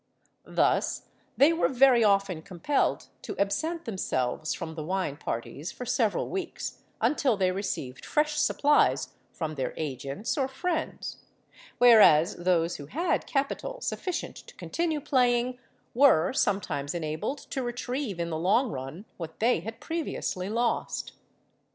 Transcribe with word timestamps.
Thus 0.49 1.03
they 1.37 1.53
were 1.53 1.67
very 1.67 2.03
often 2.03 2.41
compelled 2.41 3.09
to 3.21 3.37
absent 3.37 3.85
themselves 3.85 4.51
from 4.51 4.73
the 4.73 4.83
wine 4.83 5.15
parties 5.15 5.71
for 5.71 5.85
several 5.85 6.27
weeks 6.27 6.79
until 6.99 7.37
they 7.37 7.51
received 7.51 8.03
fresh 8.03 8.37
supplies 8.39 9.09
from 9.31 9.53
their 9.53 9.75
agents 9.77 10.39
or 10.39 10.47
friends; 10.47 11.17
whereas 11.77 12.35
those 12.37 12.77
who 12.77 12.87
had 12.87 13.27
capital 13.27 13.79
sufficient 13.79 14.37
to 14.37 14.55
continue 14.55 15.01
playing, 15.01 15.59
were 15.93 16.33
sometimes 16.33 16.95
enabled 16.95 17.37
to 17.51 17.61
retrieve 17.61 18.19
in 18.19 18.31
the 18.31 18.39
long 18.39 18.71
run 18.71 19.05
what 19.17 19.39
they 19.39 19.59
had 19.59 19.79
previously 19.79 20.49
lost. 20.49 21.13